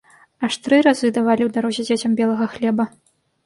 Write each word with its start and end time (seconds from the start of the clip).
Аж 0.47 0.55
тры 0.67 0.79
разы 0.87 1.11
давалі 1.19 1.43
ў 1.45 1.51
дарозе 1.59 1.87
дзецям 1.91 2.19
белага 2.25 2.51
хлеба. 2.59 2.93